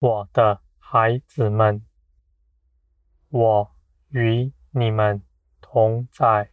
[0.00, 1.84] 我的孩子们，
[3.28, 3.70] 我
[4.08, 5.20] 与你们
[5.60, 6.52] 同在，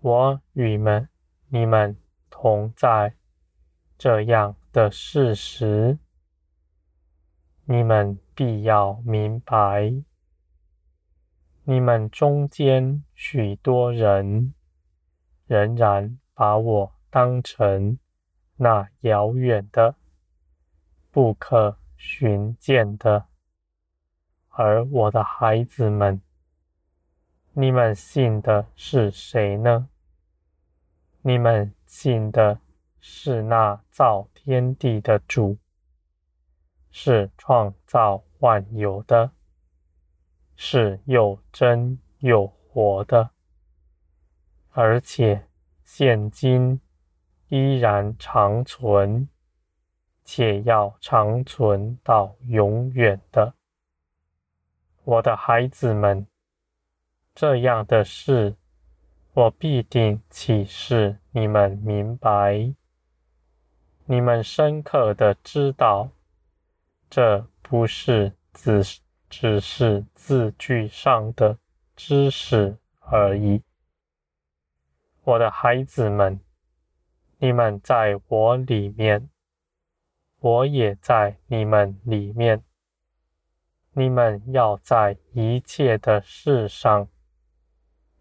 [0.00, 1.08] 我与们
[1.46, 1.96] 你们
[2.28, 3.14] 同在
[3.96, 6.00] 这样的事实，
[7.66, 9.94] 你们必要明白。
[11.62, 14.54] 你们中间许多人
[15.46, 18.00] 仍然把我当成
[18.56, 19.94] 那遥远的。
[21.16, 23.24] 不可寻见的，
[24.50, 26.20] 而我的孩子们，
[27.54, 29.88] 你们信的是谁呢？
[31.22, 32.60] 你们信的
[33.00, 35.56] 是那造天地的主，
[36.90, 39.30] 是创造万有的，
[40.54, 43.30] 是又真又活的，
[44.72, 45.48] 而且
[45.82, 46.78] 现今
[47.48, 49.26] 依然长存。
[50.26, 53.54] 且要长存到永远的，
[55.04, 56.26] 我的孩子们，
[57.32, 58.56] 这样的事，
[59.34, 62.74] 我必定启示你们明白。
[64.06, 66.10] 你们深刻的知道，
[67.08, 68.82] 这不是只
[69.30, 71.56] 只是字句上的
[71.94, 73.62] 知识而已。
[75.22, 76.40] 我的孩子们，
[77.38, 79.30] 你们在我里面。
[80.46, 82.62] 我也在你们里面，
[83.94, 87.08] 你们要在一切的事上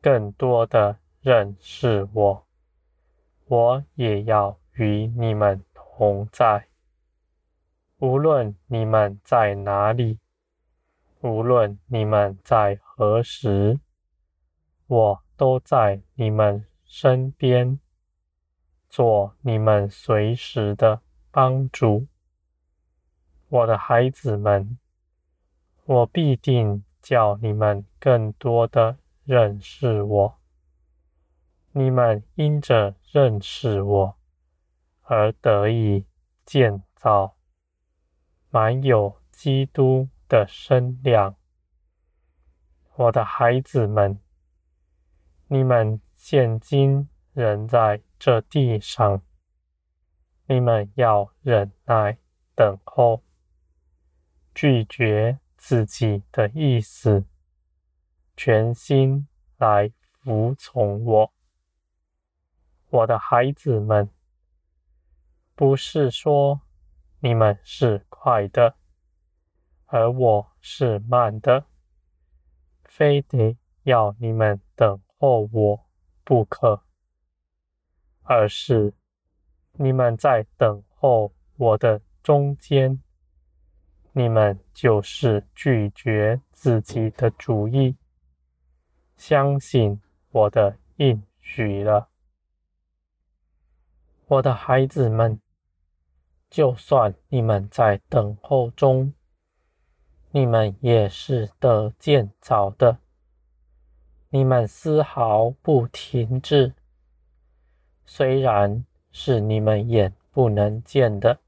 [0.01, 2.47] 更多的认识我，
[3.45, 6.67] 我也要与你们同在。
[7.99, 10.17] 无论你们在哪里，
[11.21, 13.79] 无论你们在何时，
[14.87, 17.79] 我都在你们身边，
[18.89, 22.07] 做你们随时的帮助，
[23.55, 24.77] 我的孩子们，
[25.85, 30.39] 我必定叫你们更多的认识我。
[31.71, 34.17] 你们因着认识我
[35.03, 36.05] 而得以
[36.45, 37.37] 建造，
[38.49, 41.37] 满有基督的身量。
[42.95, 44.19] 我的孩子们，
[45.47, 49.21] 你们现今仍在这地上。
[50.47, 52.17] 你们要忍耐
[52.53, 53.23] 等候，
[54.55, 57.25] 拒绝自己的意思，
[58.37, 59.27] 全心
[59.57, 59.91] 来
[60.23, 61.33] 服从我。
[62.89, 64.09] 我的孩子们，
[65.55, 66.61] 不是说
[67.19, 68.77] 你们是快的，
[69.87, 71.65] 而我是慢的，
[72.85, 75.85] 非得要你们等候我
[76.23, 76.81] 不可，
[78.23, 78.93] 而是。
[79.73, 83.03] 你们在等候我的中间，
[84.17, 87.97] 你们就是拒绝自己的主意，
[89.17, 92.07] 相信我的应许了。
[94.27, 95.41] 我的孩子们，
[96.49, 99.13] 就算你们在等候中，
[100.31, 102.99] 你们也是得见早的，
[104.29, 106.73] 你们丝毫不停滞，
[108.05, 108.85] 虽然。
[109.17, 111.39] 是你们眼不能见的，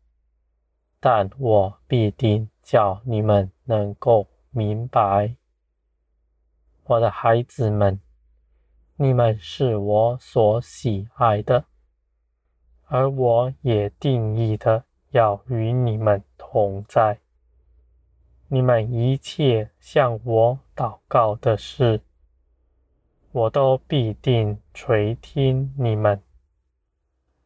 [1.02, 5.38] 但我必定叫你们能够明白，
[6.84, 8.02] 我的孩子们，
[8.98, 11.64] 你们是我所喜爱的，
[12.88, 17.22] 而我也定义的要与你们同在。
[18.50, 22.02] 你们一切向我祷告的事，
[23.32, 26.22] 我都必定垂听你们。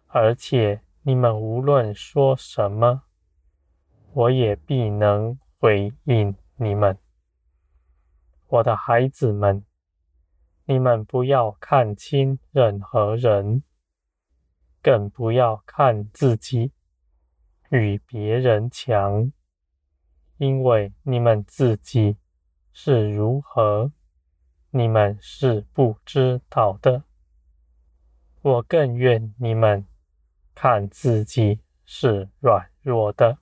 [0.08, 3.04] 而且你们无论说什么，
[4.14, 6.98] 我也必能回应你们。
[8.48, 9.64] 我的孩子们，
[10.66, 13.64] 你们不要看轻任何人，
[14.82, 16.72] 更不要看自己
[17.70, 19.32] 与别人强，
[20.38, 22.18] 因为你们自己
[22.74, 23.92] 是如何，
[24.72, 27.04] 你们是不知道的。
[28.42, 29.86] 我更愿你们。
[30.54, 33.40] 看自己是软弱的，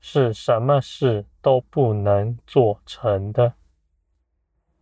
[0.00, 3.54] 是什么事都不能做成的。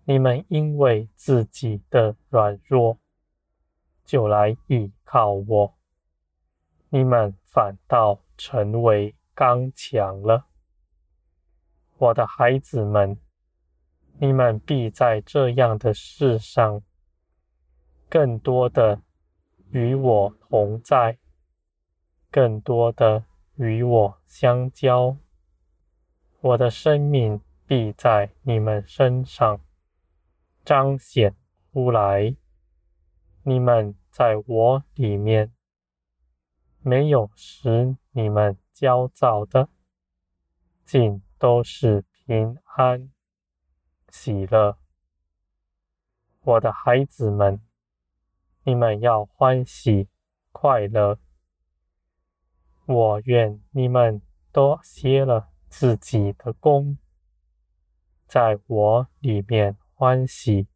[0.04, 2.98] 你们因为自己的软弱，
[4.04, 5.74] 就来倚靠我，
[6.88, 10.46] 你们反倒成为刚强了。
[11.96, 13.18] 我的孩子们，
[14.18, 16.82] 你们必在这样的事上，
[18.08, 19.00] 更多的。
[19.70, 21.18] 与我同在，
[22.30, 23.24] 更多的
[23.56, 25.16] 与我相交，
[26.40, 29.60] 我的生命必在你们身上
[30.64, 31.36] 彰显
[31.72, 32.34] 出来。
[33.44, 35.52] 你们在我里面，
[36.80, 39.68] 没有使你们焦躁的，
[40.84, 43.10] 尽都是平安、
[44.08, 44.78] 喜乐。
[46.40, 47.60] 我的孩子们，
[48.64, 50.08] 你们要欢喜
[50.50, 51.18] 快乐。
[52.86, 54.20] 我愿你们
[54.52, 56.98] 都歇了自己的功，
[58.26, 60.68] 在我里面欢喜。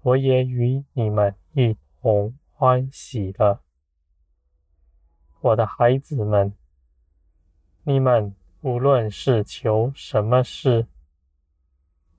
[0.00, 3.62] 我也与你们一同欢喜了，
[5.40, 6.54] 我的孩子们，
[7.82, 10.86] 你们无论是求什么事，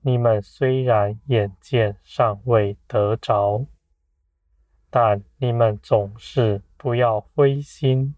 [0.00, 3.66] 你们虽然眼见尚未得着，
[4.90, 8.14] 但你们总是不要灰心，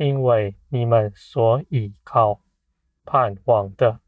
[0.00, 2.40] 因为你们所倚靠、
[3.04, 4.00] 盼望的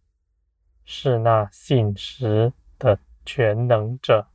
[0.86, 4.26] 是那信实的全能者。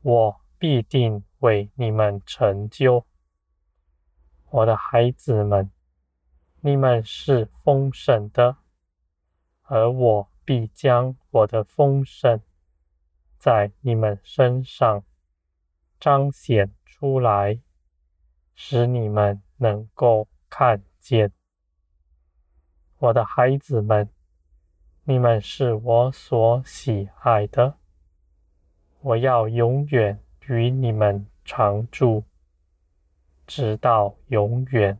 [0.00, 3.04] 我必定为你们成就，
[4.48, 5.70] 我的孩子们，
[6.60, 8.56] 你们是丰盛的，
[9.64, 12.40] 而我必将我的丰盛
[13.36, 15.04] 在你们身上
[16.00, 17.60] 彰显出来，
[18.56, 21.30] 使你们能够看见。
[22.98, 24.08] 我的孩子们，
[25.04, 27.76] 你们是我所喜爱的。
[29.02, 32.24] 我要永远与你们常住，
[33.46, 34.98] 直到永远。